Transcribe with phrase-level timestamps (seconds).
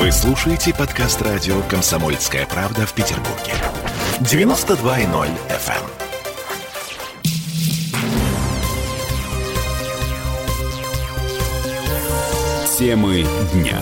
[0.00, 3.52] Вы слушаете подкаст радио «Комсомольская правда» в Петербурге.
[4.20, 5.84] 92.0 FM.
[12.78, 13.78] Темы дня.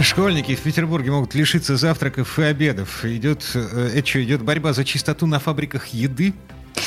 [0.00, 3.04] Школьники в Петербурге могут лишиться завтраков и обедов.
[3.04, 6.32] Идет, э, это что, идет борьба за чистоту на фабриках еды?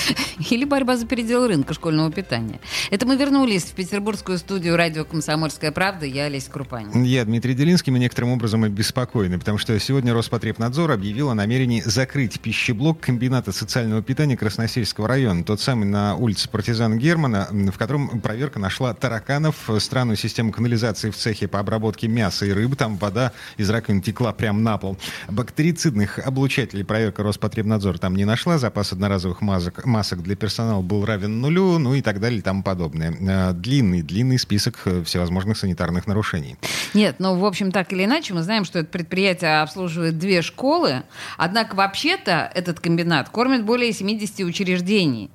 [0.49, 2.59] Или борьба за передел рынка школьного питания.
[2.91, 6.05] Это мы вернулись в петербургскую студию радио «Комсомольская правда».
[6.05, 7.03] Я Олеся Крупанин.
[7.03, 7.91] Я Дмитрий Делинский.
[7.91, 14.01] Мы некоторым образом обеспокоены, потому что сегодня Роспотребнадзор объявил о намерении закрыть пищеблок комбината социального
[14.01, 15.43] питания Красносельского района.
[15.43, 21.15] Тот самый на улице Партизана Германа, в котором проверка нашла тараканов, странную систему канализации в
[21.15, 22.75] цехе по обработке мяса и рыбы.
[22.75, 24.97] Там вода из раковин текла прямо на пол.
[25.29, 28.57] Бактерицидных облучателей проверка Роспотребнадзора там не нашла.
[28.57, 32.63] Запас одноразовых масок, масок для персонала был равен нулю, ну и так далее и тому
[32.63, 33.13] подобное.
[33.13, 36.57] Э, длинный, длинный список э, всевозможных санитарных нарушений.
[36.93, 41.03] Нет, ну, в общем, так или иначе, мы знаем, что это предприятие обслуживает две школы,
[41.37, 45.31] однако вообще-то этот комбинат кормит более 70 учреждений.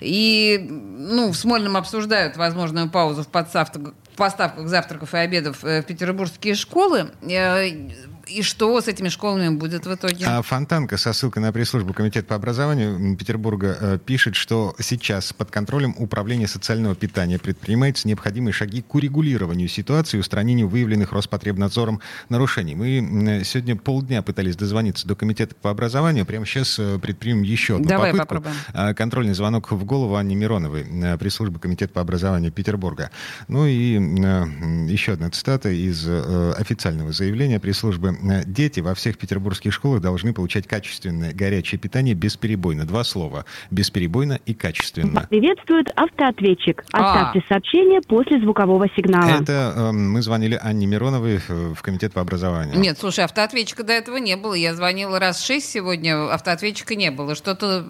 [0.00, 5.86] И, ну, в Смольном обсуждают возможную паузу в подставках, поставках завтраков и обедов э, в
[5.86, 7.10] петербургские школы.
[8.30, 10.24] И что с этими школами будет в итоге?
[10.24, 15.50] А Фонтанка со ссылкой на пресс-службу Комитета по образованию Петербурга э, пишет, что сейчас под
[15.50, 22.76] контролем Управления социального питания предпринимаются необходимые шаги к урегулированию ситуации и устранению выявленных Роспотребнадзором нарушений.
[22.76, 26.24] Мы сегодня полдня пытались дозвониться до Комитета по образованию.
[26.24, 28.34] Прямо сейчас э, предпримем еще одну Давай попытку.
[28.34, 28.56] попробуем.
[28.72, 33.10] А, контрольный звонок в голову Анне Мироновой, э, пресс-службы Комитета по образованию Петербурга.
[33.48, 33.94] Ну и
[34.88, 40.66] еще одна цитата из официального заявления пресс-службы Э, дети во всех петербургских школах должны получать
[40.66, 42.84] качественное горячее питание бесперебойно.
[42.84, 43.44] Два слова.
[43.70, 45.26] Бесперебойно и качественно.
[45.28, 46.84] Приветствует автоответчик.
[46.92, 47.52] Оставьте а.
[47.52, 49.40] сообщение после звукового сигнала.
[49.40, 52.78] Это э, мы звонили Анне Мироновой в, в комитет по образованию.
[52.78, 54.54] Нет, слушай, автоответчика до этого не было.
[54.54, 57.34] Я звонила раз шесть сегодня, автоответчика не было.
[57.34, 57.86] Что-то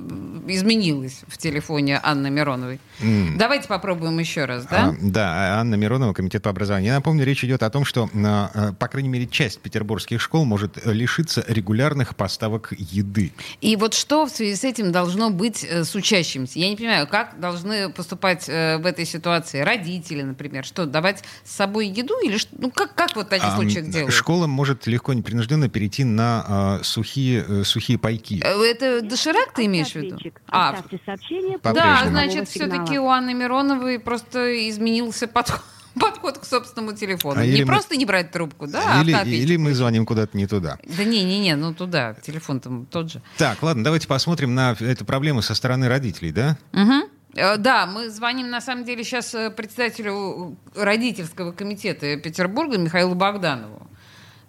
[0.46, 2.80] изменилось в телефоне Анны Мироновой.
[3.00, 3.36] Mm.
[3.36, 4.88] Давайте попробуем еще раз, да?
[4.88, 6.88] А, да, Анна Миронова, комитет по образованию.
[6.88, 10.84] Я напомню, речь идет о том, что, э, по крайней мере, часть петербургских школ может
[10.86, 13.32] лишиться регулярных поставок еды.
[13.60, 16.58] И вот что в связи с этим должно быть э, с учащимся?
[16.58, 20.64] Я не понимаю, как должны поступать э, в этой ситуации родители, например?
[20.64, 22.14] Что, давать с собой еду?
[22.22, 22.54] Или что?
[22.58, 24.14] ну как, как вот в таких а, случаях делают?
[24.14, 28.42] Школа может легко, непринужденно перейти на а, сухие, сухие пайки.
[28.44, 30.18] Это доширак ты имеешь в виду?
[30.48, 31.58] А, сообщение.
[31.62, 35.62] Да, значит, все-таки у Анны Мироновой просто изменился подход
[35.98, 37.40] подход к собственному телефону.
[37.40, 39.02] А не просто не брать трубку, да?
[39.02, 40.78] Или, или мы звоним куда-то не туда.
[40.84, 43.22] Да не-не-не, ну туда, телефон там тот же.
[43.38, 46.58] Так, ладно, давайте посмотрим на эту проблему со стороны родителей, да?
[46.72, 47.10] Угу.
[47.58, 53.86] Да, мы звоним на самом деле сейчас э, председателю родительского комитета Петербурга Михаилу Богданову.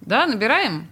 [0.01, 0.87] Да, набираем.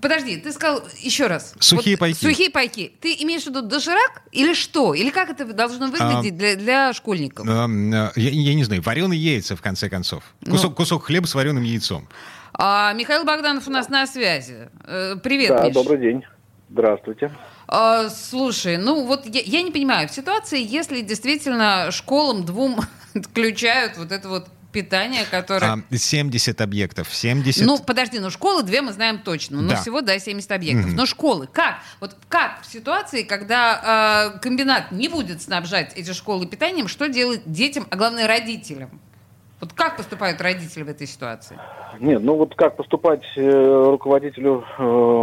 [0.00, 1.54] Подожди, ты сказал еще раз.
[1.60, 2.16] Сухие вот, пайки.
[2.16, 2.92] Сухие пайки.
[3.00, 4.94] Ты имеешь в виду доширак или что?
[4.94, 7.46] Или как это должно выглядеть а, для, для школьников?
[7.48, 7.68] А,
[8.16, 8.82] я, я не знаю.
[8.82, 10.24] Вареные яйца, в конце концов.
[10.44, 10.76] Кусок, ну.
[10.76, 12.08] кусок хлеба с вареным яйцом.
[12.52, 14.68] А, Михаил Богданов у нас на связи.
[14.84, 15.74] Э, привет, да, Миш.
[15.74, 16.24] добрый день.
[16.70, 17.30] Здравствуйте.
[17.68, 22.80] А, слушай, ну вот я, я не понимаю, в ситуации, если действительно школам двум
[23.14, 25.82] отключают вот это вот питания, которое...
[25.90, 27.64] 70 объектов, 70...
[27.64, 29.76] Ну, подожди, ну школы две мы знаем точно, но да.
[29.76, 30.90] всего, да, 70 объектов.
[30.90, 30.94] Угу.
[30.94, 31.76] Но школы, как?
[31.98, 37.40] Вот как в ситуации, когда э, комбинат не будет снабжать эти школы питанием, что делать
[37.46, 38.90] детям, а главное родителям?
[39.60, 41.58] Вот как поступают родители в этой ситуации?
[41.98, 44.82] Нет, ну вот как поступать э, руководителю э,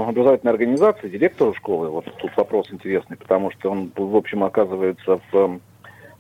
[0.10, 5.36] образовательной организации, директору школы, вот тут вопрос интересный, потому что он, в общем, оказывается в
[5.36, 5.60] э,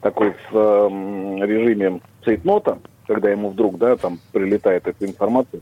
[0.01, 2.77] такой в, э, режиме цейтнота,
[3.07, 5.61] когда ему вдруг, да, там прилетает эта информация,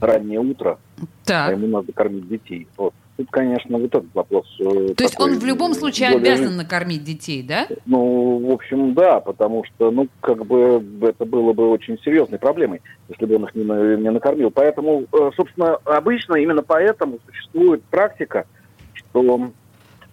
[0.00, 0.78] раннее утро,
[1.24, 1.48] так.
[1.48, 2.66] а ему надо кормить детей.
[2.76, 2.94] Вот.
[3.16, 4.46] Тут, конечно, вот этот вопрос.
[4.58, 6.34] Э, То есть он в любом случае более...
[6.34, 7.68] обязан накормить детей, да?
[7.86, 12.82] Ну, в общем, да, потому что, ну, как бы это было бы очень серьезной проблемой,
[13.08, 14.50] если бы он их не, не накормил.
[14.50, 18.46] Поэтому, э, собственно, обычно именно поэтому существует практика,
[18.94, 19.52] что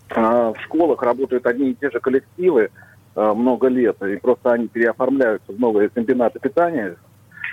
[0.10, 2.70] а, в школах работают одни и те же коллективы,
[3.16, 6.96] много лет, и просто они переоформляются в новые комбинаты питания,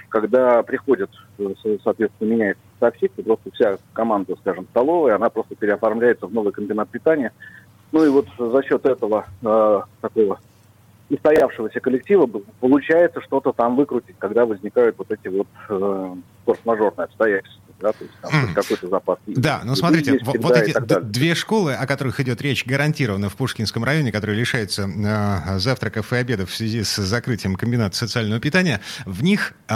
[0.09, 6.27] когда приходят, э, соответственно, меняется таксист, и просто вся команда, скажем, столовая, она просто переоформляется
[6.27, 7.33] в новый комбинат питания.
[7.93, 10.39] Ну и вот за счет этого э, такого
[11.11, 12.29] устоявшегося коллектива
[12.61, 16.15] получается что-то там выкрутить, когда возникают вот эти вот э,
[16.45, 17.63] форс-мажорные обстоятельства.
[17.81, 19.19] Да, то есть там, какой-то запас.
[19.27, 23.85] Да, но смотрите, вот, вот эти две школы, о которых идет речь, гарантированно в Пушкинском
[23.85, 29.23] районе, которые лишаются э, завтраков и обедов в связи с закрытием комбината социального питания, в
[29.23, 29.75] них э,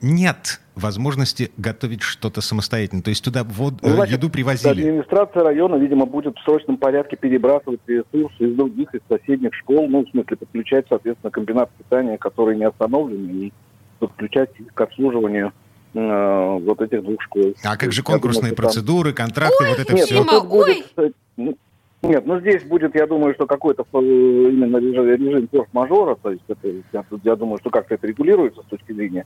[0.00, 3.02] нет возможности готовить что-то самостоятельно.
[3.02, 4.70] То есть туда вод, ну, значит, еду привозили.
[4.70, 10.04] Администрация района, видимо, будет в срочном порядке перебрасывать ресурсы из других, из соседних школ, ну,
[10.04, 13.52] в смысле, подключать, соответственно, комбинат питания, который не остановлен, и
[13.98, 15.52] подключать к обслуживанию
[15.94, 17.54] э, вот этих двух школ.
[17.64, 19.26] А как же конкурсные думаю, процедуры, там...
[19.26, 20.24] контракты, ой, вот это нет, все?
[20.24, 20.92] Ну, будет,
[21.36, 21.56] ну,
[22.02, 26.42] нет, ну здесь будет, я думаю, что какой-то э, именно режим, режим форс-мажора, то есть
[26.48, 29.24] это, я, я думаю, что как-то это регулируется с точки зрения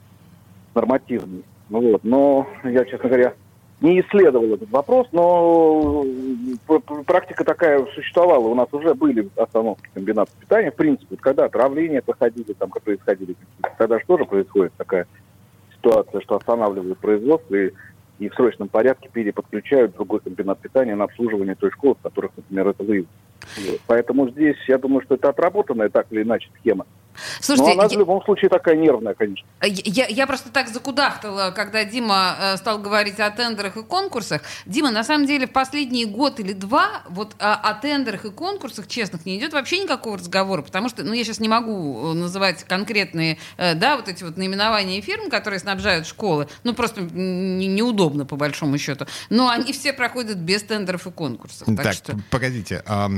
[0.75, 1.43] нормативной.
[1.71, 2.05] Ну, вот.
[2.05, 3.35] Но я, честно говоря,
[3.81, 6.05] не исследовал этот вопрос, но
[6.69, 8.47] э, практика такая существовала.
[8.47, 10.71] У нас уже были остановки комбинатов питания.
[10.71, 13.37] В принципе, когда отравления проходили, там, происходили,
[13.79, 15.07] тогда же тоже происходит такая
[15.77, 17.73] ситуация, что останавливают производство и,
[18.19, 22.69] и в срочном порядке переподключают другой комбинат питания на обслуживание той школы, в которых, например,
[22.69, 23.09] это выявлено.
[23.87, 26.87] Поэтому здесь, я думаю, что это отработанная так или иначе схема.
[27.41, 27.97] Слушайте, Но она я...
[27.97, 29.47] в любом случае такая нервная, конечно.
[29.63, 34.43] Я, я просто так закудахтала, когда Дима э, стал говорить о тендерах и конкурсах.
[34.67, 38.87] Дима, на самом деле, в последние год или два вот о, о тендерах и конкурсах
[38.87, 42.65] честных не идет вообще никакого разговора, потому что, ну, я сейчас не могу э, называть
[42.65, 48.27] конкретные, э, да, вот эти вот наименования фирм, которые снабжают школы, ну, просто не, неудобно,
[48.27, 49.07] по большому счету.
[49.31, 51.67] Но они все проходят без тендеров и конкурсов.
[51.67, 52.19] Так, так что...
[52.31, 52.83] погодите.
[52.87, 53.09] А,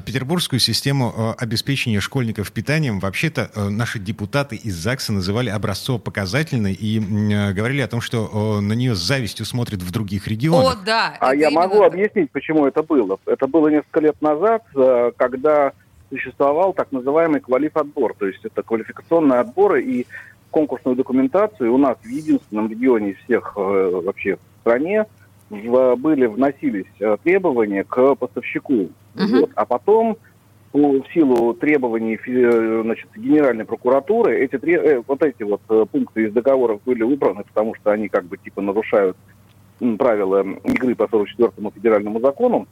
[0.00, 6.98] петербургскую систему обеспечения школьников питанием вообще вообще-то э, наши депутаты из ЗАГСа называли образцово-показательной и
[6.98, 10.78] э, говорили о том, что на нее с завистью смотрят в других регионах.
[10.82, 11.16] О, да.
[11.20, 11.92] А я могу так.
[11.92, 13.20] объяснить, почему это было.
[13.26, 15.72] Это было несколько лет назад, э, когда
[16.10, 20.06] существовал так называемый квалифотбор, то есть это квалификационные отборы и
[20.50, 25.06] конкурсную документацию у нас в единственном регионе из всех вообще в стране
[25.50, 26.86] в, были вносились
[27.22, 28.90] требования к поставщику.
[29.14, 29.40] Угу.
[29.40, 29.50] Вот.
[29.54, 30.18] А потом
[30.74, 36.32] в силу требований э, значит, Генеральной прокуратуры эти, э, вот эти вот э, пункты из
[36.32, 39.16] договоров были убраны, потому что они как бы типа нарушают
[39.98, 42.66] правила игры по 44-му федеральному закону.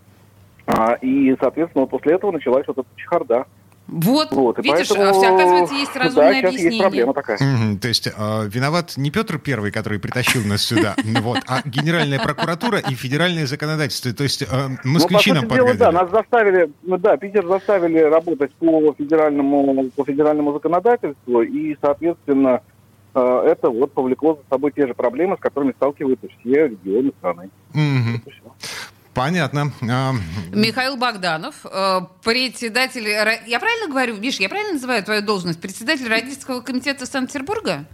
[0.66, 3.46] А, и, соответственно, после этого началась вот эта чехарда.
[3.92, 6.70] Вот, вот видишь, поэтому, оказывается, есть разумное да, объяснение.
[6.70, 7.36] есть проблема такая.
[7.36, 8.10] Mm-hmm, то есть э,
[8.48, 14.12] виноват не Петр Первый, который притащил нас сюда, вот, а Генеральная прокуратура и федеральное законодательство.
[14.14, 14.46] То есть э,
[14.84, 15.76] москвичи ну, нам подгадили.
[15.76, 22.62] Да, нас заставили, ну да, Питер заставили работать по федеральному, по федеральному законодательству, и, соответственно,
[23.14, 27.50] э, это вот повлекло за собой те же проблемы, с которыми сталкиваются все регионы страны.
[27.74, 28.20] Mm-hmm.
[29.14, 29.72] Понятно.
[29.82, 30.14] А,
[30.52, 33.06] Михаил Богданов, э, председатель...
[33.06, 35.60] Я правильно говорю, Миш, я правильно называю твою должность?
[35.60, 37.84] Председатель родительского комитета Санкт-Петербурга?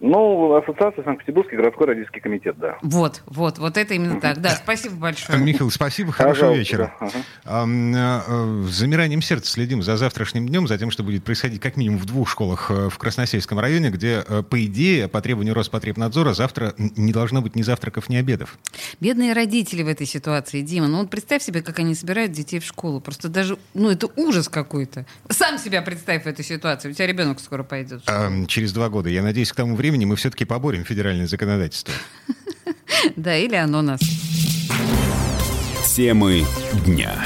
[0.00, 2.76] Ну, Ассоциация Санкт-Петербургский городской родительский комитет, да.
[2.82, 4.40] Вот, вот, вот это именно так.
[4.42, 5.38] Да, спасибо большое.
[5.38, 6.58] Михаил, спасибо, хорошего Пожалуйста.
[6.58, 6.94] вечера.
[7.00, 8.26] Ага.
[8.26, 11.98] Э, с замиранием сердца следим за завтрашним днем, за тем, что будет происходить как минимум
[11.98, 16.74] в двух школах э, в Красносельском районе, где, э, по идее, по требованию Роспотребнадзора, завтра
[16.76, 18.58] не должно быть ни завтраков, ни обедов.
[19.00, 20.88] Бедные родители в этой ситуации, Дима.
[20.88, 23.00] Ну вот представь себе, как они собирают детей в школу.
[23.00, 25.06] Просто даже, ну это ужас какой-то.
[25.30, 26.90] Сам себя представь в этой ситуации.
[26.90, 28.02] У тебя ребенок скоро пойдет.
[28.46, 29.08] Через два года.
[29.08, 31.94] Я надеюсь, к тому времени времени мы все-таки поборем федеральное законодательство.
[33.14, 34.00] Да, или оно нас.
[35.94, 36.44] Темы
[36.84, 37.24] дня.